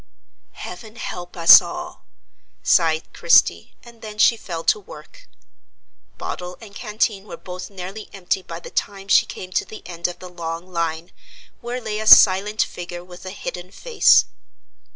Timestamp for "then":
4.01-4.17